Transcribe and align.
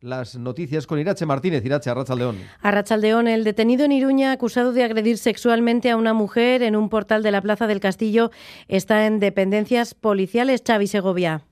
Las 0.00 0.36
noticias 0.36 0.86
con 0.86 1.00
Irache 1.00 1.26
Martínez. 1.26 1.64
Irache, 1.64 1.90
Arrachaldeón. 1.90 2.36
Arrachaldeón, 2.62 3.26
el 3.26 3.42
detenido 3.42 3.84
en 3.84 3.90
Iruña 3.90 4.30
acusado 4.30 4.72
de 4.72 4.84
agredir 4.84 5.18
sexualmente 5.18 5.90
a 5.90 5.96
una 5.96 6.14
mujer 6.14 6.62
en 6.62 6.76
un 6.76 6.88
portal 6.88 7.24
de 7.24 7.32
la 7.32 7.42
Plaza 7.42 7.66
del 7.66 7.80
Castillo 7.80 8.30
está 8.68 9.06
en 9.06 9.18
dependencias 9.18 9.94
policiales. 9.94 10.62
Xavi 10.64 10.86
Segovia. 10.86 11.42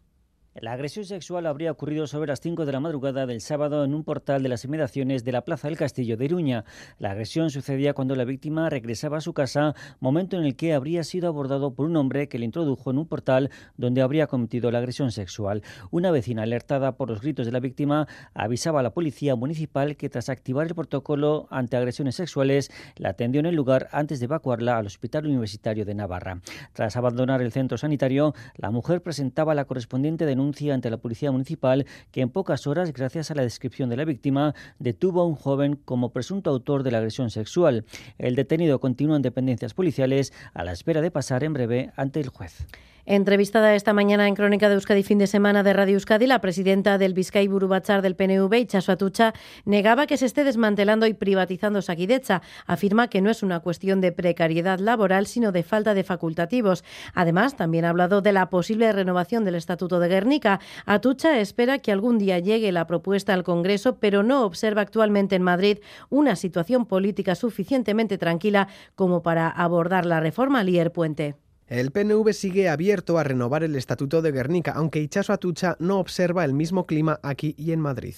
La 0.62 0.72
agresión 0.72 1.04
sexual 1.04 1.45
habría 1.45 1.71
ocurrido 1.71 2.06
sobre 2.06 2.29
las 2.29 2.40
5 2.40 2.64
de 2.64 2.72
la 2.72 2.80
madrugada 2.80 3.26
del 3.26 3.42
sábado 3.42 3.85
en 3.85 3.92
un 3.92 4.04
portal 4.04 4.42
de 4.42 4.49
las 4.49 4.64
inmediaciones 4.64 5.22
de 5.22 5.32
la 5.32 5.42
Plaza 5.44 5.69
del 5.69 5.76
Castillo 5.76 6.17
de 6.17 6.24
Iruña. 6.24 6.64
La 6.99 7.10
agresión 7.10 7.51
sucedía 7.51 7.92
cuando 7.92 8.17
la 8.17 8.24
víctima 8.24 8.71
regresaba 8.71 9.19
a 9.19 9.21
su 9.21 9.35
casa, 9.35 9.74
momento 10.00 10.38
en 10.38 10.45
el 10.45 10.56
que 10.56 10.72
habría 10.72 11.04
sido 11.04 11.28
abordado 11.28 11.74
por 11.74 11.85
un 11.85 11.96
hombre 11.96 12.31
que 12.31 12.38
le 12.38 12.46
introdujo 12.46 12.90
en 12.90 12.96
un 12.96 13.06
portal 13.06 13.50
donde 13.77 14.00
habría 14.00 14.28
cometido 14.28 14.71
la 14.71 14.78
agresión 14.78 15.13
sexual. 15.13 15.63
Una 15.90 16.10
vecina 16.10 16.45
alertada 16.45 16.96
por 16.96 17.10
los 17.10 17.20
gritos 17.20 17.45
de 17.45 17.52
la 17.52 17.60
víctima 17.60 18.09
avisaba 18.32 18.80
a 18.80 18.82
la 18.82 18.95
policía 18.95 19.36
municipal 19.36 19.96
que 19.98 20.09
tras 20.09 20.30
activar 20.30 20.68
el 20.68 20.74
protocolo 20.74 21.48
ante 21.50 21.77
agresiones 21.77 22.14
sexuales 22.14 22.70
la 22.96 23.10
atendió 23.10 23.41
en 23.41 23.46
el 23.46 23.54
lugar 23.54 23.88
antes 23.92 24.20
de 24.20 24.24
evacuarla 24.24 24.78
al 24.78 24.86
Hospital 24.86 25.27
Universitario 25.27 25.84
de 25.84 25.95
Navarra. 25.95 26.41
Tras 26.73 26.96
abandonar 26.96 27.42
el 27.42 27.52
centro 27.52 27.77
sanitario, 27.77 28.32
la 28.56 28.70
mujer 28.70 29.02
presentaba 29.02 29.54
la 29.54 29.66
correspondiente 29.66 30.24
denuncia 30.24 30.45
ante 30.73 30.91
la 30.91 30.96
Policía 30.96 31.32
Municipal 31.32 31.86
que 32.12 32.20
en 32.20 32.30
pocas 32.30 32.66
horas, 32.66 32.92
gracias 32.92 33.30
a 33.30 33.34
la 33.34 33.42
descripción 33.42 33.88
de 33.88 33.96
la 33.96 34.05
víctima, 34.05 34.55
detuvo 34.78 35.20
a 35.20 35.27
un 35.27 35.34
joven 35.34 35.77
como 35.84 36.10
presunto 36.10 36.50
autor 36.50 36.82
de 36.82 36.91
la 36.91 36.98
agresión 36.98 37.30
sexual. 37.30 37.84
El 38.19 38.36
detenido 38.36 38.78
continúa 38.80 39.16
en 39.16 39.22
dependencias 39.22 39.74
policiales 39.74 40.32
a 40.55 40.64
la 40.64 40.72
espera 40.72 41.00
de 41.00 41.10
pasar 41.10 41.45
en 41.45 41.52
breve 41.52 41.92
ante 41.96 42.20
el 42.20 42.28
juez. 42.28 42.66
Entrevistada 43.09 43.77
esta 43.77 43.92
mañana 43.92 44.27
en 44.27 44.34
Crónica 44.34 44.69
de 44.69 44.74
Euskadi 44.74 45.05
fin 45.05 45.19
de 45.19 45.28
semana 45.28 45.62
de 45.62 45.73
Radio 45.73 45.95
Euskadi, 45.95 46.27
la 46.27 46.41
presidenta 46.41 46.98
del 46.98 47.14
Vizcay 47.14 47.47
Burubachar 47.47 48.02
del 48.02 48.16
PNV, 48.16 48.52
Itxaso 48.59 48.91
Atucha, 48.91 49.33
negaba 49.64 50.09
que 50.09 50.16
se 50.16 50.27
esté 50.27 50.42
desmantelando 50.42 51.06
y 51.06 51.14
privatizando 51.14 51.83
Saquidecha. 51.83 52.42
Afirma 52.67 53.06
que 53.06 53.20
no 53.20 53.30
es 53.30 53.45
una 53.45 53.61
cuestión 53.61 54.00
de 54.00 54.11
precariedad 54.11 54.80
laboral, 54.80 55.28
sino 55.28 55.53
de 55.53 55.62
falta 55.62 55.95
de 55.95 56.03
facultativos. 56.03 56.83
Además, 57.14 57.55
también 57.55 57.84
ha 57.84 57.91
hablado 57.91 58.22
de 58.22 58.33
la 58.33 58.50
posible 58.50 58.91
renovación 58.91 59.45
del 59.45 59.55
Estatuto 59.55 60.00
de 60.00 60.08
Guernica. 60.08 60.58
Atucha 60.84 61.39
espera 61.39 61.78
que 61.78 61.92
algún 61.92 62.19
día 62.19 62.41
llegue 62.41 62.73
la 62.73 62.89
propuesta 62.89 63.34
al 63.34 63.45
Congreso, 63.45 63.98
pero 64.00 64.25
no 64.25 64.45
observa 64.45 64.83
actualmente 64.83 65.36
en 65.36 65.42
Madrid 65.42 65.78
una 66.11 66.34
situación 66.34 66.86
política 66.86 67.36
suficientemente 67.36 68.19
tranquila 68.19 68.67
como 68.97 69.23
para 69.23 69.48
abordar 69.48 70.06
la 70.06 70.19
reforma 70.19 70.64
Lier 70.64 70.91
Puente. 70.91 71.36
El 71.69 71.91
PNV 71.91 72.33
sigue 72.33 72.69
abierto 72.69 73.19
a 73.19 73.25
renovar 73.25 73.64
el 73.64 73.75
Estatuto 73.75 74.22
de 74.22 74.31
Guernica, 74.31 74.72
aunque 74.72 75.00
Ichaso 75.00 75.33
Atucha 75.33 75.77
no 75.81 75.98
observa 75.98 76.45
el 76.45 76.53
mismo 76.53 76.86
clima 76.86 77.19
aquí 77.23 77.55
y 77.58 77.73
en 77.73 77.81
Madrid 77.81 78.14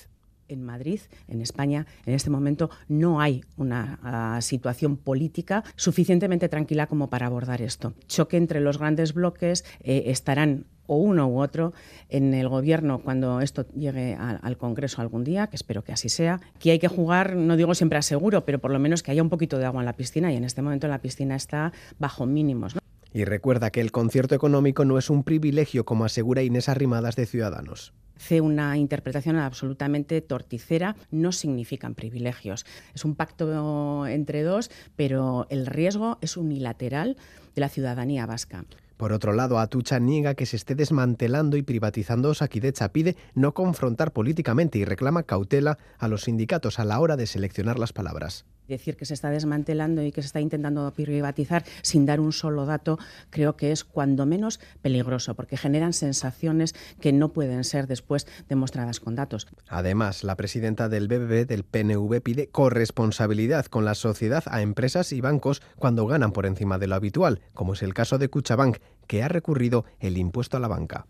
en 0.49 0.65
Madrid, 0.65 1.01
en 1.29 1.41
España, 1.43 1.87
en 2.07 2.15
este 2.15 2.31
momento 2.31 2.71
no 2.89 3.21
hay 3.21 3.45
una 3.57 4.39
uh, 4.39 4.43
situación 4.43 4.97
política 4.97 5.63
suficientemente 5.77 6.49
tranquila 6.49 6.87
como 6.87 7.11
para 7.11 7.27
abordar 7.27 7.63
esto. 7.63 7.93
Choque 8.07 8.37
entre 8.37 8.61
los 8.61 8.79
grandes 8.79 9.13
bloques 9.13 9.65
eh, 9.81 10.05
estarán 10.07 10.65
o 10.87 10.97
uno 10.97 11.29
u 11.29 11.41
otro 11.41 11.75
en 12.09 12.33
el 12.33 12.49
gobierno 12.49 13.03
cuando 13.03 13.43
esto 13.43 13.67
llegue 13.75 14.15
al 14.15 14.57
Congreso 14.57 15.03
algún 15.03 15.23
día, 15.23 15.49
que 15.49 15.57
espero 15.57 15.85
que 15.85 15.93
así 15.93 16.09
sea, 16.09 16.41
que 16.59 16.71
hay 16.71 16.79
que 16.79 16.89
jugar, 16.89 17.37
no 17.37 17.59
digo 17.59 17.75
siempre 17.75 17.99
a 17.99 18.03
seguro, 18.03 18.47
pero 18.47 18.59
por 18.59 18.71
lo 18.71 18.79
menos 18.79 19.03
que 19.03 19.11
haya 19.11 19.23
un 19.23 19.29
poquito 19.29 19.59
de 19.59 19.67
agua 19.67 19.83
en 19.83 19.87
la 19.87 19.97
piscina 19.97 20.33
y 20.33 20.37
en 20.37 20.45
este 20.45 20.63
momento 20.63 20.89
la 20.89 21.03
piscina 21.03 21.37
está 21.37 21.75
bajo 21.99 22.25
mínimos. 22.25 22.79
Y 23.13 23.25
recuerda 23.25 23.71
que 23.71 23.81
el 23.81 23.93
concierto 23.93 24.35
económico 24.35 24.85
no 24.85 24.99
es 24.99 25.11
un 25.11 25.25
privilegio, 25.25 25.85
como 25.85 26.05
asegura 26.05 26.43
Inés 26.43 26.69
Arrimadas 26.69 27.17
de 27.17 27.27
Ciudadanos 27.27 27.93
hace 28.19 28.41
una 28.41 28.77
interpretación 28.77 29.37
absolutamente 29.37 30.21
torticera, 30.21 30.97
no 31.11 31.31
significan 31.31 31.95
privilegios. 31.95 32.67
Es 32.95 33.05
un 33.05 33.15
pacto 33.15 34.07
entre 34.07 34.43
dos, 34.43 34.71
pero 34.97 35.47
el 35.51 35.67
riesgo 35.67 36.19
es 36.21 36.37
unilateral 36.37 37.17
de 37.55 37.61
la 37.61 37.69
ciudadanía 37.69 38.27
vasca. 38.27 38.65
Por 38.99 39.13
otro 39.13 39.33
lado, 39.33 39.61
Atucha 39.61 40.01
niega 40.01 40.35
que 40.35 40.45
se 40.45 40.57
esté 40.57 40.75
desmantelando 40.75 41.57
y 41.57 41.63
privatizando 41.63 42.31
Osakidecha, 42.31 42.93
pide 42.93 43.17
no 43.35 43.55
confrontar 43.55 44.13
políticamente 44.13 44.79
y 44.79 44.85
reclama 44.85 45.23
cautela 45.23 45.79
a 45.99 46.09
los 46.09 46.23
sindicatos 46.23 46.81
a 46.81 46.85
la 46.85 46.99
hora 46.99 47.17
de 47.17 47.29
seleccionar 47.29 47.79
las 47.79 47.93
palabras 47.93 48.45
decir 48.69 48.97
que 48.97 49.07
se 49.07 49.15
está 49.15 49.31
desmantelando 49.31 50.03
y 50.03 50.13
que 50.13 50.23
se 50.23 50.27
está 50.27 50.41
intentando 50.41 50.93
privatizar 50.93 51.65
sin 51.83 52.07
dar 52.07 52.21
un 52.21 52.33
solo 52.33 52.67
dato, 52.67 52.99
creo 53.31 53.57
que 53.57 53.73
es 53.73 53.85
cuando 53.85 54.27
menos 54.27 54.61
peligroso, 54.83 55.35
porque 55.35 55.57
generan 55.57 55.93
sensaciones 55.93 56.75
que 57.01 57.13
no 57.13 57.33
pueden 57.33 57.65
ser 57.65 57.87
después 57.87 58.27
demostradas 58.49 59.01
con 59.01 59.15
datos. 59.15 59.49
Además, 59.69 60.23
la 60.23 60.37
presidenta 60.37 60.89
del 60.89 61.09
BBB 61.09 61.47
del 61.47 61.65
PNV 61.65 62.21
pide 62.21 62.49
corresponsabilidad 62.49 63.67
con 63.67 63.85
la 63.85 63.95
sociedad 63.95 64.45
a 64.47 64.63
empresas 64.63 65.13
y 65.13 65.21
bancos 65.21 65.63
cuando 65.77 66.07
ganan 66.07 66.33
por 66.33 66.47
encima 66.47 66.79
de 66.79 66.87
lo 66.87 66.95
habitual, 66.95 67.41
como 67.55 67.73
es 67.73 67.83
el 67.83 67.95
caso 67.95 68.19
de 68.19 68.29
Cuchabank, 68.29 68.79
que 69.07 69.23
ha 69.23 69.29
recurrido 69.29 69.85
el 70.01 70.19
impuesto 70.19 70.57
a 70.57 70.61
la 70.61 70.69
banca. 70.69 71.07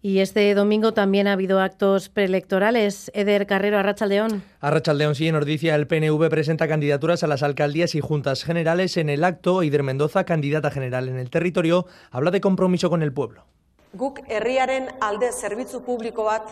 Y 0.00 0.20
este 0.20 0.54
domingo 0.54 0.94
también 0.94 1.26
ha 1.26 1.32
habido 1.32 1.58
actos 1.58 2.08
preelectorales. 2.08 3.10
Eder 3.14 3.48
Carrero, 3.48 3.78
Arrachaldeón. 3.78 4.44
Arrachaldeón, 4.60 5.16
sí, 5.16 5.26
en 5.26 5.34
Ordicia 5.34 5.74
el 5.74 5.88
PNV 5.88 6.28
presenta 6.28 6.68
candidaturas 6.68 7.24
a 7.24 7.26
las 7.26 7.42
alcaldías 7.42 7.96
y 7.96 8.00
juntas 8.00 8.44
generales. 8.44 8.96
En 8.96 9.08
el 9.08 9.24
acto, 9.24 9.64
Ider 9.64 9.82
Mendoza, 9.82 10.22
candidata 10.24 10.70
general 10.70 11.08
en 11.08 11.18
el 11.18 11.30
territorio, 11.30 11.86
habla 12.12 12.30
de 12.30 12.40
compromiso 12.40 12.90
con 12.90 13.02
el 13.02 13.12
pueblo. 13.12 13.44
Guk 13.92 14.20
herriaren 14.28 14.86
alde 15.00 15.32
zerbitzu 15.32 15.80
publiko 15.82 16.28
bat 16.28 16.46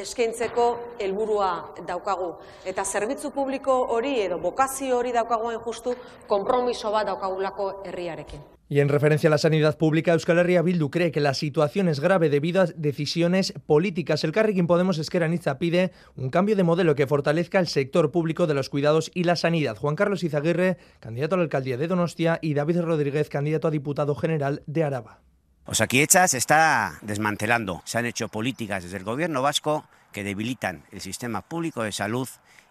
eskaintzeko 0.00 0.96
helburua 0.98 1.50
daukagu 1.86 2.30
eta 2.64 2.84
zerbitzu 2.84 3.30
publiko 3.30 3.76
hori 3.94 4.14
edo 4.24 4.38
bokazio 4.38 4.96
hori 4.96 5.12
daukagoen 5.12 5.58
justu 5.60 5.94
konpromiso 6.26 6.90
bat 6.90 7.12
daukagulako 7.12 7.82
herriarekin. 7.84 8.57
Y 8.70 8.80
en 8.80 8.90
referencia 8.90 9.28
a 9.28 9.30
la 9.30 9.38
sanidad 9.38 9.78
pública, 9.78 10.12
Euskal 10.12 10.38
Herria 10.38 10.60
Bildu 10.60 10.90
cree 10.90 11.10
que 11.10 11.20
la 11.20 11.32
situación 11.32 11.88
es 11.88 12.00
grave 12.00 12.28
debido 12.28 12.60
a 12.60 12.66
decisiones 12.66 13.54
políticas. 13.64 14.24
El 14.24 14.32
Carrequín 14.32 14.66
Podemos 14.66 14.98
Esquerra 14.98 15.26
Niza 15.26 15.58
pide 15.58 15.92
un 16.16 16.28
cambio 16.28 16.54
de 16.54 16.64
modelo 16.64 16.94
que 16.94 17.06
fortalezca 17.06 17.60
el 17.60 17.66
sector 17.66 18.10
público 18.10 18.46
de 18.46 18.52
los 18.52 18.68
cuidados 18.68 19.10
y 19.14 19.24
la 19.24 19.36
sanidad. 19.36 19.76
Juan 19.76 19.96
Carlos 19.96 20.22
Izaguirre, 20.22 20.76
candidato 21.00 21.34
a 21.34 21.38
la 21.38 21.44
alcaldía 21.44 21.78
de 21.78 21.88
Donostia, 21.88 22.38
y 22.42 22.52
David 22.52 22.80
Rodríguez, 22.80 23.30
candidato 23.30 23.68
a 23.68 23.70
diputado 23.70 24.14
general 24.14 24.62
de 24.66 24.84
Araba. 24.84 25.20
Osakidecha 25.64 26.28
se 26.28 26.36
está 26.36 26.98
desmantelando. 27.00 27.80
Se 27.86 27.96
han 27.96 28.04
hecho 28.04 28.28
políticas 28.28 28.82
desde 28.82 28.98
el 28.98 29.04
gobierno 29.04 29.40
vasco 29.40 29.86
que 30.12 30.24
debilitan 30.24 30.84
el 30.92 31.00
sistema 31.00 31.42
público 31.42 31.82
de 31.82 31.92
salud 31.92 32.28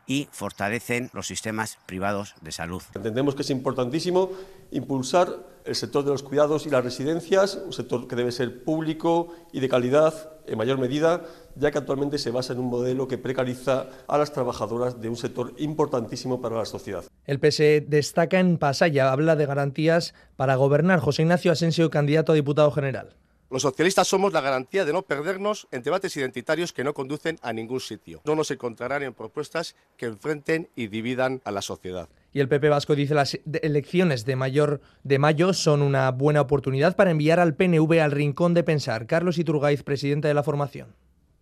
y 0.08 0.30
fortalecen 0.32 1.10
los 1.14 1.28
sistemas 1.28 1.78
privados 1.86 2.34
de 2.42 2.52
salud. 2.52 2.82
Entendemos 2.96 3.36
que 3.36 3.42
es 3.42 3.50
importantísimo 3.50 4.32
impulsar 4.72 5.46
el 5.66 5.76
sector 5.76 6.06
de 6.06 6.12
los 6.12 6.24
cuidados 6.24 6.66
y 6.66 6.70
las 6.70 6.84
residencias, 6.84 7.56
un 7.56 7.74
sector 7.74 8.08
que 8.08 8.16
debe 8.16 8.32
ser 8.32 8.64
público 8.64 9.36
y 9.52 9.60
de 9.60 9.68
calidad 9.68 10.32
en 10.48 10.58
mayor 10.58 10.80
medida, 10.80 11.24
ya 11.56 11.72
que 11.72 11.78
actualmente 11.78 12.18
se 12.18 12.32
basa 12.32 12.54
en 12.54 12.60
un 12.60 12.68
modelo 12.68 13.10
que 13.10 13.18
precariza 13.18 13.88
a 14.08 14.18
las 14.18 14.32
trabajadoras 14.32 15.02
de 15.02 15.10
un 15.10 15.18
sector 15.18 15.54
importantísimo 15.58 16.42
para 16.42 16.56
la 16.56 16.66
sociedad. 16.66 17.04
El 17.26 17.40
PSE 17.40 17.82
destaca 17.82 18.40
en 18.40 18.58
Pasaya, 18.58 19.12
habla 19.12 19.36
de 19.36 19.46
garantías 19.46 20.14
para 20.38 20.56
gobernar. 20.56 21.02
José 21.02 21.24
Ignacio 21.24 21.52
Asensio, 21.52 21.90
candidato 21.90 22.32
a 22.32 22.36
diputado 22.36 22.72
general. 22.72 23.18
Los 23.50 23.62
socialistas 23.62 24.10
somos 24.10 24.34
la 24.34 24.42
garantía 24.42 24.84
de 24.84 24.92
no 24.92 25.04
perdernos 25.04 25.70
en 25.72 25.82
debates 25.82 26.18
identitarios 26.18 26.74
que 26.74 26.84
no 26.84 26.94
conducen 26.94 27.40
a 27.42 27.54
ningún 27.54 27.80
sitio. 27.80 28.22
No 28.26 28.36
nos 28.36 28.52
encontrarán 28.52 29.04
en 29.04 29.14
propuestas 29.14 29.78
que 29.96 30.06
enfrenten 30.06 30.70
y 30.76 30.88
dividan 30.88 31.42
a 31.46 31.52
la 31.52 31.62
sociedad. 31.62 32.10
Y 32.34 32.42
el 32.42 32.50
PP 32.50 32.68
Vasco 32.68 32.94
dice 32.94 33.14
las 33.14 33.40
elecciones 33.62 34.26
de, 34.26 34.36
mayor, 34.36 34.82
de 35.04 35.18
mayo 35.18 35.54
son 35.54 35.82
una 35.82 36.12
buena 36.12 36.42
oportunidad 36.42 36.98
para 36.98 37.12
enviar 37.12 37.40
al 37.40 37.56
PNV 37.56 38.02
al 38.02 38.12
rincón 38.12 38.54
de 38.54 38.64
pensar. 38.64 39.08
Carlos 39.08 39.38
Iturgaiz, 39.38 39.82
presidente 39.82 40.28
de 40.28 40.34
la 40.34 40.44
formación. 40.44 40.94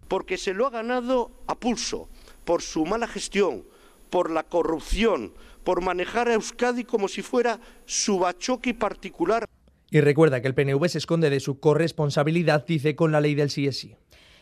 Porque 0.07 0.37
se 0.37 0.53
lo 0.53 0.67
ha 0.67 0.69
ganado 0.69 1.31
a 1.47 1.55
pulso, 1.55 2.07
por 2.43 2.61
su 2.61 2.85
mala 2.85 3.07
gestión, 3.07 3.65
por 4.11 4.29
la 4.29 4.43
corrupción, 4.43 5.33
por 5.63 5.81
manejar 5.81 6.29
a 6.29 6.35
Euskadi 6.35 6.83
como 6.83 7.07
si 7.07 7.23
fuera 7.23 7.59
su 7.85 8.19
bachoqui 8.19 8.73
particular. 8.73 9.49
Y 9.91 10.01
recuerda 10.01 10.41
que 10.41 10.47
el 10.47 10.55
PNV 10.55 10.87
se 10.87 10.97
esconde 10.97 11.29
de 11.29 11.39
su 11.39 11.59
corresponsabilidad, 11.59 12.65
dice, 12.65 12.95
con 12.95 13.11
la 13.11 13.21
ley 13.21 13.35
del 13.35 13.49
sí 13.49 13.71
sí. 13.71 13.95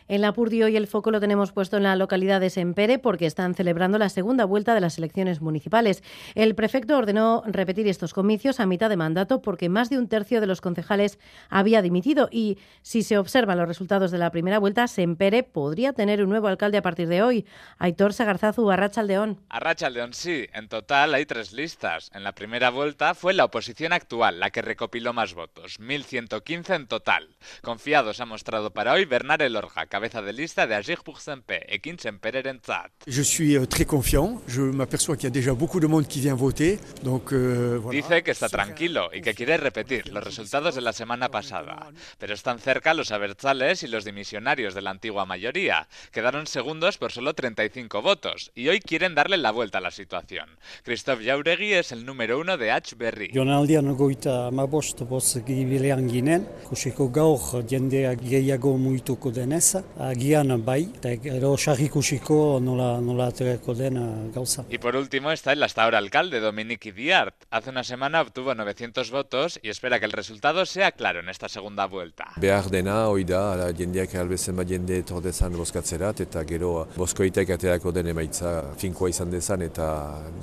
En 0.06 0.20
Lapurdi 0.20 0.62
hoy 0.62 0.76
el 0.76 0.86
foco 0.86 1.10
lo 1.10 1.18
tenemos 1.18 1.52
puesto 1.52 1.78
en 1.78 1.84
la 1.84 1.96
localidad 1.96 2.38
de 2.38 2.50
Sempere 2.50 2.98
porque 2.98 3.24
están 3.24 3.54
celebrando 3.54 3.96
la 3.96 4.10
segunda 4.10 4.44
vuelta 4.44 4.74
de 4.74 4.82
las 4.82 4.98
elecciones 4.98 5.40
municipales. 5.40 6.02
El 6.34 6.54
prefecto 6.54 6.98
ordenó 6.98 7.42
repetir 7.46 7.88
estos 7.88 8.12
comicios 8.12 8.60
a 8.60 8.66
mitad 8.66 8.90
de 8.90 8.98
mandato 8.98 9.40
porque 9.40 9.70
más 9.70 9.88
de 9.88 9.96
un 9.96 10.08
tercio 10.08 10.42
de 10.42 10.46
los 10.46 10.60
concejales 10.60 11.18
había 11.48 11.80
dimitido 11.80 12.28
y 12.30 12.58
si 12.82 13.02
se 13.02 13.16
observan 13.16 13.56
los 13.56 13.66
resultados 13.66 14.10
de 14.10 14.18
la 14.18 14.30
primera 14.30 14.58
vuelta, 14.58 14.88
Sempere 14.88 15.42
podría 15.42 15.94
tener 15.94 16.22
un 16.22 16.28
nuevo 16.28 16.48
alcalde 16.48 16.76
a 16.76 16.82
partir 16.82 17.08
de 17.08 17.22
hoy. 17.22 17.46
Aitor 17.78 18.12
Sagarzazu, 18.12 18.70
Arrachaldeón. 18.70 19.40
Arrachaldeón, 19.48 20.12
sí. 20.12 20.48
En 20.52 20.68
total 20.68 21.14
hay 21.14 21.24
tres 21.24 21.54
listas. 21.54 22.10
En 22.12 22.24
la 22.24 22.34
primera 22.34 22.68
vuelta 22.68 23.14
fue 23.14 23.32
la 23.32 23.46
oposición 23.46 23.94
actual 23.94 24.38
la 24.38 24.50
que 24.50 24.60
recopiló 24.60 25.14
más 25.14 25.32
votos, 25.32 25.80
1.115 25.80 26.76
en 26.76 26.86
total. 26.88 27.36
Confiados 27.62 28.20
ha 28.20 28.26
mostrado 28.26 28.72
para 28.72 28.92
hoy 28.92 29.06
Bernard 29.06 29.40
Elorja, 29.40 29.86
cabeza 29.94 30.22
de 30.22 30.32
lista 30.32 30.66
de 30.66 30.74
Agir 30.74 31.04
pour 31.04 31.20
Sempe, 31.20 31.56
Ekin 31.68 31.94
Sempererentzat. 31.96 32.90
Je 33.06 33.22
suis 33.22 33.56
euh, 33.56 33.64
très 33.64 33.84
confiant, 33.84 34.42
je 34.48 34.62
m'aperçois 34.62 35.14
qu'il 35.16 35.22
y 35.22 35.26
a 35.28 35.30
déjà 35.30 35.54
beaucoup 35.54 35.78
de 35.78 35.86
monde 35.86 36.08
qui 36.08 36.20
vient 36.20 36.34
voter, 36.34 36.80
donc 37.04 37.32
euh, 37.32 37.78
voilà. 37.80 38.00
Dice 38.00 38.24
que 38.24 38.32
está 38.32 38.48
tranquilo 38.48 39.08
y 39.14 39.20
que 39.20 39.32
quiere 39.34 39.56
repetir 39.56 40.08
los 40.08 40.24
resultados 40.24 40.74
de 40.74 40.80
la 40.80 40.92
semana 40.92 41.28
pasada, 41.28 41.92
pero 42.18 42.34
están 42.34 42.58
cerca 42.58 42.92
los 42.92 43.12
abertzales 43.12 43.84
y 43.84 43.86
los 43.86 44.04
dimisionarios 44.04 44.74
de 44.74 44.82
la 44.82 44.90
antigua 44.90 45.26
mayoría. 45.26 45.86
Quedaron 46.10 46.48
segundos 46.48 46.98
por 46.98 47.12
solo 47.12 47.34
35 47.34 48.02
votos 48.02 48.50
y 48.56 48.66
hoy 48.70 48.80
quieren 48.80 49.14
darle 49.14 49.36
la 49.36 49.52
vuelta 49.52 49.78
a 49.78 49.80
la 49.80 49.92
situación. 49.92 50.48
Christophe 50.82 51.24
Jauregui 51.24 51.72
es 51.72 51.92
el 51.92 52.04
número 52.04 52.40
uno 52.40 52.56
de 52.56 52.72
H. 52.72 52.96
Berry. 52.96 53.30
Jonaldian 53.32 53.94
goita 53.94 54.48
amabost 54.48 55.02
boz 55.02 55.40
gibilean 55.46 56.10
ginen, 56.10 56.48
kusiko 56.68 57.10
gaur 57.10 57.64
jendea 57.68 58.16
gehiago 58.16 58.76
muituko 58.76 59.30
denez, 59.30 59.83
agian 59.98 60.64
bai, 60.64 60.82
eta 60.96 61.14
gero 61.22 61.54
sarrikusiko 61.56 62.58
nola, 62.60 63.00
nola 63.00 63.28
aterako 63.30 63.74
den 63.74 64.32
gauza. 64.32 64.64
Y 64.70 64.78
por 64.78 64.96
último 64.96 65.30
está 65.30 65.52
el 65.52 65.62
hasta 65.62 65.84
ahora 65.84 65.98
alcalde 65.98 66.40
Dominique 66.40 66.92
Diart. 66.92 67.34
Hace 67.50 67.70
una 67.70 67.84
semana 67.84 68.20
obtuvo 68.20 68.54
900 68.54 69.10
votos 69.10 69.60
y 69.62 69.68
espera 69.68 70.00
que 70.00 70.06
el 70.06 70.12
resultado 70.12 70.66
sea 70.66 70.92
claro 70.92 71.20
en 71.20 71.28
esta 71.28 71.48
segunda 71.48 71.86
vuelta. 71.86 72.32
Behar 72.36 72.70
dena, 72.70 73.08
hoi 73.08 73.24
da, 73.24 73.52
ala 73.52 73.72
jendeak 73.72 74.14
albezen 74.18 74.56
bat 74.56 74.68
jende 74.68 74.98
etor 74.98 75.22
dezan 75.22 75.56
bozkatzerat, 75.56 76.24
eta 76.26 76.44
gero 76.48 76.88
bozkoitek 76.96 77.54
aterako 77.56 77.92
den 77.92 78.10
emaitza 78.14 78.74
finkoa 78.80 79.10
izan 79.10 79.30
dezan 79.30 79.62
eta 79.62 79.88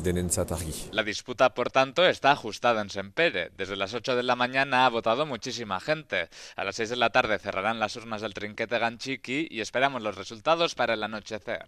denentzat 0.04 0.52
argi. 0.52 0.74
La 0.92 1.04
disputa, 1.04 1.54
por 1.54 1.72
tanto, 1.72 2.06
está 2.06 2.32
ajustada 2.32 2.82
en 2.82 2.90
Sempere. 2.90 3.52
Desde 3.58 3.76
las 3.76 3.94
8 3.94 4.16
de 4.16 4.24
la 4.24 4.36
mañana 4.36 4.86
ha 4.86 4.90
votado 4.90 5.26
muchísima 5.26 5.80
gente. 5.80 6.30
A 6.56 6.64
las 6.64 6.76
6 6.76 6.92
de 6.92 6.96
la 6.96 7.10
tarde 7.10 7.40
cerrarán 7.40 7.80
las 7.80 7.96
urnas 7.96 8.22
del 8.22 8.34
trinquete 8.34 8.80
Ganchiki 8.80 9.31
y 9.50 9.62
esperamos 9.62 10.02
los 10.02 10.16
resultados 10.16 10.76
para 10.76 10.94
el 10.94 11.04
anochecer. 11.04 11.66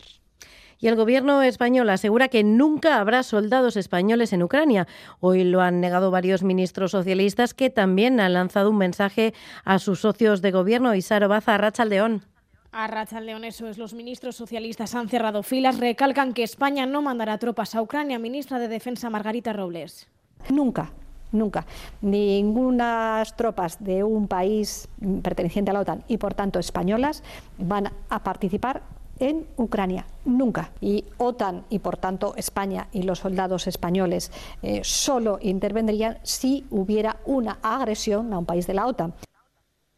Y 0.79 0.87
el 0.87 0.95
gobierno 0.95 1.41
español 1.41 1.89
asegura 1.89 2.27
que 2.27 2.43
nunca 2.43 2.99
habrá 2.99 3.23
soldados 3.23 3.77
españoles 3.77 4.33
en 4.33 4.43
Ucrania. 4.43 4.87
Hoy 5.21 5.45
lo 5.45 5.61
han 5.61 5.79
negado 5.79 6.11
varios 6.11 6.43
ministros 6.43 6.91
socialistas 6.91 7.53
que 7.53 7.69
también 7.69 8.19
han 8.19 8.33
lanzado 8.33 8.69
un 8.69 8.77
mensaje 8.77 9.33
a 9.63 9.79
sus 9.79 10.01
socios 10.01 10.41
de 10.41 10.51
gobierno. 10.51 10.93
Isaro 10.93 11.29
Baza, 11.29 11.57
Rachaldeón. 11.57 12.25
A 12.73 12.87
Rachaldeón, 12.87 13.45
eso 13.45 13.67
es. 13.67 13.77
Los 13.77 13.93
ministros 13.93 14.35
socialistas 14.35 14.95
han 14.95 15.07
cerrado 15.07 15.43
filas, 15.43 15.79
recalcan 15.79 16.33
que 16.33 16.43
España 16.43 16.85
no 16.85 17.01
mandará 17.01 17.37
tropas 17.37 17.75
a 17.75 17.81
Ucrania. 17.81 18.19
Ministra 18.19 18.59
de 18.59 18.67
Defensa 18.67 19.09
Margarita 19.09 19.53
Robles. 19.53 20.09
Nunca, 20.49 20.91
nunca. 21.33 21.65
Ningunas 22.01 23.35
tropas 23.35 23.83
de 23.83 24.03
un 24.03 24.27
país 24.27 24.87
perteneciente 25.21 25.71
a 25.71 25.73
la 25.73 25.81
OTAN 25.81 26.03
y 26.07 26.17
por 26.17 26.33
tanto 26.33 26.59
españolas 26.59 27.23
van 27.57 27.91
a 28.09 28.23
participar 28.23 28.83
en 29.19 29.45
Ucrania, 29.57 30.05
nunca. 30.25 30.71
Y 30.81 31.05
OTAN 31.17 31.65
y 31.69 31.79
por 31.79 31.97
tanto 31.97 32.33
España 32.35 32.87
y 32.91 33.03
los 33.03 33.19
soldados 33.19 33.67
españoles 33.67 34.31
eh, 34.61 34.81
solo 34.83 35.39
intervendrían 35.41 36.17
si 36.23 36.65
hubiera 36.69 37.17
una 37.25 37.59
agresión 37.61 38.33
a 38.33 38.39
un 38.39 38.45
país 38.45 38.67
de 38.67 38.73
la 38.73 38.87
OTAN. 38.87 39.13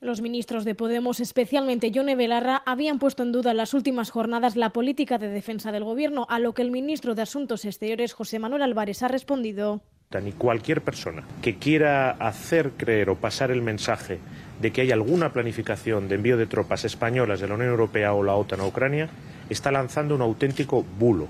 Los 0.02 0.22
ministros 0.22 0.66
de 0.66 0.76
Podemos, 0.76 1.20
especialmente 1.20 1.90
Yone 1.90 2.16
Belarra, 2.16 2.62
habían 2.66 3.00
puesto 3.00 3.24
en 3.24 3.32
duda 3.32 3.52
en 3.52 3.58
las 3.58 3.74
últimas 3.74 4.12
jornadas 4.12 4.56
la 4.56 4.70
política 4.70 5.18
de 5.18 5.30
defensa 5.30 5.72
del 5.72 5.84
Gobierno, 5.84 6.28
a 6.30 6.38
lo 6.38 6.54
que 6.54 6.62
el 6.62 6.70
ministro 6.70 7.16
de 7.16 7.24
Asuntos 7.24 7.66
Exteriores, 7.66 8.14
José 8.14 8.38
Manuel 8.38 8.62
Álvarez, 8.62 9.02
ha 9.02 9.08
respondido. 9.08 9.82
Ni 10.20 10.32
cualquier 10.32 10.82
persona 10.82 11.24
que 11.42 11.58
quiera 11.58 12.12
hacer 12.12 12.72
creer 12.78 13.10
o 13.10 13.16
pasar 13.16 13.52
el 13.52 13.62
mensaje 13.62 14.20
de 14.62 14.72
que 14.72 14.82
hay 14.82 14.92
alguna 14.92 15.34
planificación 15.34 16.08
de 16.08 16.16
envío 16.16 16.38
de 16.38 16.48
tropas 16.48 16.86
españolas 16.86 17.40
de 17.40 17.48
la 17.48 17.56
Unión 17.56 17.70
Europea 17.70 18.14
o 18.14 18.24
la 18.24 18.36
OTAN 18.36 18.62
a 18.62 18.66
Ucrania 18.66 19.10
está 19.50 19.72
lanzando 19.72 20.16
un 20.16 20.22
auténtico 20.22 20.86
bulo. 20.98 21.28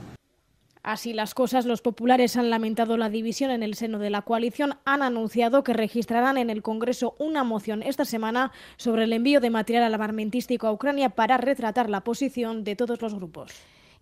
Así 0.86 1.14
las 1.14 1.34
cosas, 1.34 1.66
los 1.66 1.82
populares 1.82 2.38
han 2.38 2.52
lamentado 2.52 2.96
la 2.96 3.10
división 3.10 3.50
en 3.50 3.64
el 3.64 3.74
seno 3.74 3.98
de 3.98 4.12
la 4.12 4.22
coalición, 4.22 4.76
han 4.86 5.02
anunciado 5.02 5.64
que 5.64 5.74
registrarán 5.74 6.38
en 6.38 6.52
el 6.52 6.62
Congreso 6.62 7.16
una 7.18 7.44
moción 7.44 7.82
esta 7.82 8.06
semana 8.06 8.52
sobre 8.78 9.06
el 9.06 9.14
envío 9.14 9.40
de 9.40 9.50
material 9.50 9.92
armamentístico 9.92 10.68
a 10.68 10.72
Ucrania 10.72 11.10
para 11.10 11.38
retratar 11.38 11.90
la 11.90 12.02
posición 12.02 12.64
de 12.64 12.76
todos 12.76 13.02
los 13.02 13.16
grupos. 13.16 13.52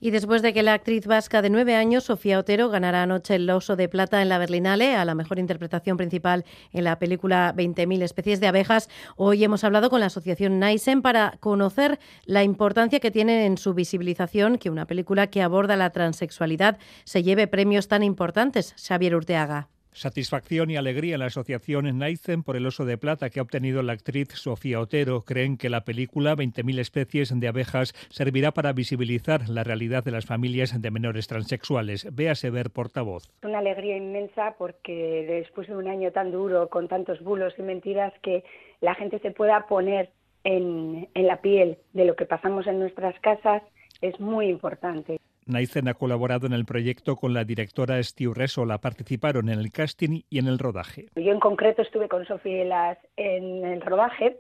Y 0.04 0.12
después 0.12 0.42
de 0.42 0.52
que 0.52 0.64
la 0.64 0.74
actriz 0.74 1.08
vasca 1.08 1.42
de 1.42 1.50
nueve 1.50 1.76
años, 1.76 2.04
Sofía 2.04 2.38
Otero, 2.38 2.68
ganara 2.68 3.04
anoche 3.04 3.36
el 3.36 3.50
Oso 3.50 3.78
de 3.78 3.88
Plata 3.88 4.22
en 4.22 4.28
la 4.28 4.38
Berlinale 4.38 4.98
a 4.98 5.06
la 5.06 5.16
mejor 5.16 5.40
interpretación 5.40 5.96
principal 5.96 6.44
en 6.74 6.84
la 6.84 7.00
película 7.00 7.54
20.000 7.56 8.02
especies 8.02 8.42
de 8.42 8.48
abejas, 8.48 8.90
hoy 9.16 9.46
hemos 9.46 9.64
hablado 9.64 9.90
con 9.90 10.02
la 10.02 10.08
asociación 10.08 10.60
Naisen 10.60 11.02
para 11.02 11.38
conocer 11.40 12.00
la 12.26 12.44
importancia 12.44 13.00
que 13.00 13.12
tiene 13.12 13.46
en 13.46 13.58
su 13.58 13.74
visibilización 13.74 14.58
que 14.58 14.70
una 14.70 14.88
película 14.88 15.28
que 15.28 15.42
aborda 15.42 15.78
la 15.78 15.92
transexualidad 15.92 16.80
se 17.06 17.24
lleve 17.24 17.48
premios 17.48 17.88
tan 17.88 18.04
importantes. 18.04 18.76
Xavier 18.78 19.16
Urteaga. 19.16 19.70
Satisfacción 19.94 20.72
y 20.72 20.78
alegría 20.78 21.16
en 21.16 21.20
la 21.20 21.28
asociación 21.28 21.98
Naizen 21.98 22.44
por 22.44 22.56
el 22.56 22.66
oso 22.66 22.86
de 22.86 22.98
plata 22.98 23.30
que 23.30 23.40
ha 23.40 23.44
obtenido 23.44 23.84
la 23.84 23.94
actriz 23.94 24.30
Sofía 24.30 24.80
Otero. 24.80 25.22
Creen 25.22 25.58
que 25.58 25.70
la 25.70 25.86
película 25.86 26.36
20.000 26.36 26.80
especies 26.80 27.40
de 27.40 27.48
abejas 27.48 27.94
servirá 28.10 28.52
para 28.52 28.74
visibilizar 28.74 29.50
la 29.50 29.64
realidad 29.64 30.04
de 30.04 30.12
las 30.12 30.26
familias 30.26 30.82
de 30.82 30.92
menores 30.92 31.28
transexuales. 31.28 32.08
Véase 32.14 32.50
ver 32.50 32.72
portavoz. 32.72 33.30
Una 33.44 33.60
alegría 33.60 33.96
inmensa 33.98 34.56
porque 34.58 35.26
después 35.28 35.68
de 35.68 35.76
un 35.76 35.88
año 35.88 36.12
tan 36.12 36.32
duro, 36.32 36.70
con 36.70 36.88
tantos 36.88 37.22
bulos 37.22 37.54
y 37.58 37.62
mentiras, 37.62 38.14
que 38.22 38.44
la 38.82 38.96
gente 38.96 39.20
se 39.20 39.32
pueda 39.32 39.68
poner 39.68 40.10
en, 40.44 41.08
en 41.14 41.28
la 41.28 41.42
piel 41.42 41.78
de 41.94 42.06
lo 42.06 42.16
que 42.16 42.26
pasamos 42.26 42.68
en 42.68 42.80
nuestras 42.80 43.18
casas 43.20 43.62
es 44.02 44.20
muy 44.20 44.48
importante. 44.48 45.20
Naizen 45.46 45.88
ha 45.88 45.94
colaborado 45.94 46.48
en 46.48 46.54
el 46.54 46.66
proyecto 46.66 47.16
con 47.16 47.34
la 47.34 47.44
directora 47.44 48.02
Stu 48.02 48.34
Resola. 48.34 48.78
Participaron 48.80 49.50
en 49.50 49.60
el 49.60 49.72
casting 49.72 50.22
y 50.30 50.40
en 50.40 50.48
el 50.48 50.60
rodaje. 50.60 51.08
Yo 51.16 51.32
en 51.32 51.40
concreto 51.40 51.82
estuve 51.82 52.08
con 52.08 52.26
Sofía 52.26 52.98
en 53.18 53.66
el 53.66 53.82
rodaje. 53.82 54.38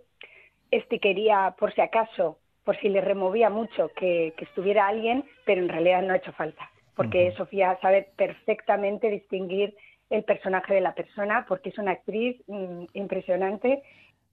Este 0.71 0.99
quería, 0.99 1.55
por 1.59 1.73
si 1.73 1.81
acaso, 1.81 2.39
por 2.63 2.79
si 2.79 2.89
le 2.89 3.01
removía 3.01 3.49
mucho, 3.49 3.89
que, 3.95 4.33
que 4.37 4.45
estuviera 4.45 4.87
alguien, 4.87 5.23
pero 5.45 5.61
en 5.61 5.69
realidad 5.69 6.01
no 6.01 6.13
ha 6.13 6.17
hecho 6.17 6.31
falta, 6.33 6.69
porque 6.95 7.27
uh 7.27 7.31
-huh. 7.31 7.37
Sofía 7.37 7.77
sabe 7.81 8.07
perfectamente 8.15 9.09
distinguir 9.09 9.75
el 10.09 10.23
personaje 10.23 10.73
de 10.73 10.81
la 10.81 10.93
persona, 10.93 11.45
porque 11.47 11.69
es 11.69 11.77
una 11.77 11.91
actriz 11.91 12.41
mmm, 12.47 12.85
impresionante 12.93 13.83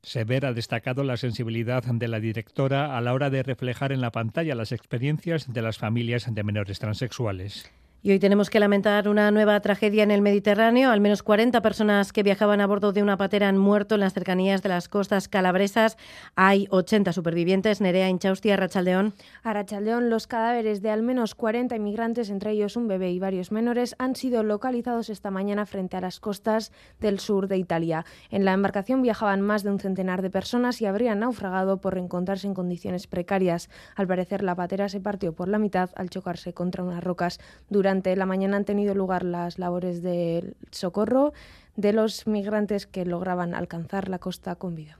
Sever 0.02 0.47
ha 0.47 0.52
destacado 0.55 1.05
la 1.05 1.17
sensibilidad 1.17 1.82
de 1.85 2.08
la 2.08 2.20
directora 2.20 2.97
a 2.97 3.00
la 3.00 3.12
hora 3.12 3.29
de 3.29 3.43
reflejar 3.43 3.93
en 3.93 4.00
la 4.00 4.11
pantalla 4.11 4.55
las 4.55 4.73
experiencias 4.73 5.52
de 5.52 5.62
las 5.62 5.79
familias 5.79 6.26
de 6.35 6.43
menores 6.43 6.79
transexuales. 6.79 7.70
Y 8.02 8.12
hoy 8.12 8.19
tenemos 8.19 8.49
que 8.49 8.61
lamentar 8.61 9.09
una 9.09 9.30
nueva 9.30 9.61
tragedia 9.61 10.02
en 10.02 10.11
el 10.11 10.23
Mediterráneo. 10.23 10.90
Al 10.90 11.02
menos 11.02 11.23
40 11.23 11.61
personas 11.61 12.14
que 12.14 12.23
viajaban 12.23 12.62
a 12.62 12.66
bordo 12.66 12.92
de 12.92 13.02
una 13.02 13.19
patera 13.19 13.47
han 13.47 13.59
muerto 13.59 13.97
en 13.97 14.00
las 14.00 14.14
cercanías 14.14 14.62
de 14.62 14.71
las 14.71 14.88
costas 14.88 15.28
calabresas. 15.28 15.99
Hay 16.35 16.66
80 16.71 17.12
supervivientes. 17.12 17.83
Nerea 17.83 18.09
Inchaustia, 18.09 18.54
Arrachaldeón. 18.54 19.12
Arrachaldeón, 19.42 20.09
los 20.09 20.26
cadáveres 20.26 20.80
de 20.80 20.88
al 20.88 21.02
menos 21.02 21.35
40 21.35 21.76
inmigrantes, 21.76 22.30
entre 22.30 22.52
ellos 22.52 22.75
un 22.76 22.88
bebé 22.88 23.12
y 23.12 23.19
varios 23.19 23.52
menores, 23.52 23.95
han 23.99 24.16
sido 24.16 24.45
localizados 24.45 25.11
esta 25.11 25.30
mañana 25.30 25.66
frente 25.66 25.99
a 25.99 26.00
las 26.00 26.21
costas 26.21 26.73
del 27.00 27.21
sur 27.21 27.49
de 27.49 27.59
Italia. 27.59 28.07
En 28.30 28.47
la 28.47 28.54
embarcación 28.54 29.02
viajaban 29.02 29.42
más 29.42 29.62
de 29.62 29.73
un 29.73 29.78
centenar 29.78 30.23
de 30.23 30.30
personas 30.30 30.80
y 30.80 30.87
habrían 30.87 31.19
naufragado 31.19 31.83
por 31.83 31.99
encontrarse 31.99 32.47
en 32.47 32.54
condiciones 32.54 33.07
precarias. 33.07 33.69
Al 33.95 34.07
parecer, 34.07 34.42
la 34.42 34.54
patera 34.54 34.88
se 34.88 35.00
partió 35.00 35.35
por 35.35 35.49
la 35.49 35.59
mitad 35.59 35.90
al 35.97 36.09
chocarse 36.09 36.54
contra 36.54 36.83
unas 36.83 37.04
rocas 37.04 37.40
durante 37.69 37.89
durante 37.90 38.14
la 38.14 38.25
mañana 38.25 38.56
han 38.56 38.64
tenido 38.64 38.94
lugar 38.94 39.25
las 39.25 39.59
labores 39.59 40.00
de 40.00 40.54
socorro 40.70 41.32
de 41.75 41.92
los 41.92 42.28
migrantes 42.28 42.87
que 42.87 43.04
lograban 43.04 43.52
alcanzar 43.52 44.09
la 44.09 44.20
costa 44.20 44.54
con 44.54 44.76
vida. 44.76 44.97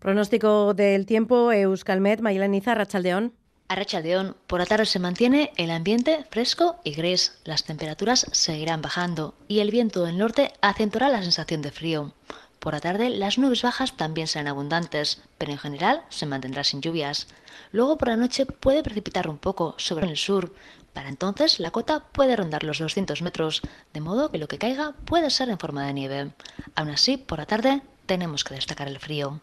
Pronóstico 0.00 0.74
del 0.74 1.06
tiempo, 1.06 1.52
Euskalmet, 1.52 2.20
Maylaniza, 2.20 2.74
Rachaldeón. 2.74 3.32
A 3.68 3.76
Rachaldeón, 3.76 4.34
por 4.48 4.58
la 4.58 4.66
tarde 4.66 4.86
se 4.86 4.98
mantiene 4.98 5.52
el 5.56 5.70
ambiente 5.70 6.24
fresco 6.32 6.80
y 6.82 6.94
gris. 6.94 7.38
Las 7.44 7.62
temperaturas 7.62 8.26
seguirán 8.32 8.82
bajando 8.82 9.34
y 9.46 9.60
el 9.60 9.70
viento 9.70 10.04
del 10.04 10.18
norte 10.18 10.52
acentuará 10.62 11.10
la 11.10 11.22
sensación 11.22 11.62
de 11.62 11.70
frío. 11.70 12.12
Por 12.58 12.74
la 12.74 12.80
tarde 12.80 13.10
las 13.10 13.38
nubes 13.38 13.62
bajas 13.62 13.96
también 13.96 14.26
serán 14.26 14.48
abundantes, 14.48 15.22
pero 15.38 15.52
en 15.52 15.58
general 15.58 16.02
se 16.08 16.26
mantendrá 16.26 16.64
sin 16.64 16.80
lluvias. 16.80 17.28
Luego 17.70 17.98
por 17.98 18.08
la 18.08 18.16
noche 18.16 18.46
puede 18.46 18.82
precipitar 18.82 19.28
un 19.28 19.38
poco 19.38 19.74
sobre 19.78 20.08
el 20.08 20.16
sur. 20.16 20.52
Para 20.92 21.08
entonces 21.08 21.58
la 21.60 21.70
cota 21.70 22.00
puede 22.12 22.36
rondar 22.36 22.64
los 22.64 22.78
200 22.78 23.22
metros, 23.22 23.62
de 23.92 24.00
modo 24.00 24.30
que 24.30 24.38
lo 24.38 24.48
que 24.48 24.58
caiga 24.58 24.92
puede 25.04 25.30
ser 25.30 25.48
en 25.48 25.58
forma 25.58 25.86
de 25.86 25.94
nieve. 25.94 26.32
Aún 26.74 26.90
así, 26.90 27.16
por 27.16 27.38
la 27.38 27.46
tarde 27.46 27.82
tenemos 28.06 28.44
que 28.44 28.54
destacar 28.54 28.88
el 28.88 28.98
frío. 28.98 29.40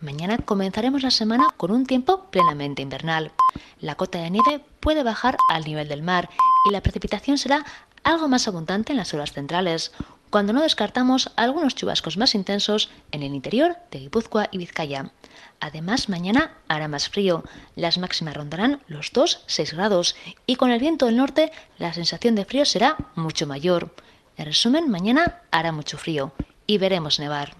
Mañana 0.00 0.38
comenzaremos 0.38 1.02
la 1.02 1.10
semana 1.10 1.48
con 1.56 1.70
un 1.70 1.86
tiempo 1.86 2.26
plenamente 2.30 2.82
invernal. 2.82 3.32
La 3.80 3.94
cota 3.94 4.18
de 4.18 4.30
nieve 4.30 4.64
puede 4.80 5.02
bajar 5.02 5.36
al 5.50 5.64
nivel 5.64 5.88
del 5.88 6.02
mar 6.02 6.28
y 6.68 6.72
la 6.72 6.82
precipitación 6.82 7.38
será 7.38 7.64
algo 8.02 8.28
más 8.28 8.46
abundante 8.46 8.92
en 8.92 8.98
las 8.98 9.14
horas 9.14 9.32
centrales, 9.32 9.92
cuando 10.34 10.52
no 10.52 10.62
descartamos 10.62 11.30
algunos 11.36 11.76
chubascos 11.76 12.16
más 12.16 12.34
intensos 12.34 12.90
en 13.12 13.22
el 13.22 13.36
interior 13.36 13.76
de 13.92 14.00
Guipúzcoa 14.00 14.48
y 14.50 14.58
Vizcaya. 14.58 15.12
Además, 15.60 16.08
mañana 16.08 16.54
hará 16.66 16.88
más 16.88 17.08
frío. 17.08 17.44
Las 17.76 17.98
máximas 17.98 18.34
rondarán 18.34 18.80
los 18.88 19.12
2-6 19.12 19.76
grados 19.76 20.16
y 20.44 20.56
con 20.56 20.72
el 20.72 20.80
viento 20.80 21.06
del 21.06 21.18
norte 21.18 21.52
la 21.78 21.94
sensación 21.94 22.34
de 22.34 22.44
frío 22.44 22.64
será 22.64 22.96
mucho 23.14 23.46
mayor. 23.46 23.94
En 24.36 24.46
resumen, 24.46 24.90
mañana 24.90 25.42
hará 25.52 25.70
mucho 25.70 25.98
frío 25.98 26.32
y 26.66 26.78
veremos 26.78 27.20
nevar. 27.20 27.54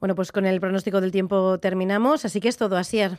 Bueno, 0.00 0.14
pues 0.14 0.32
con 0.32 0.46
el 0.46 0.60
pronóstico 0.60 1.02
del 1.02 1.12
tiempo 1.12 1.58
terminamos, 1.58 2.24
así 2.24 2.40
que 2.40 2.48
es 2.48 2.56
todo, 2.56 2.78
Asier. 2.78 3.18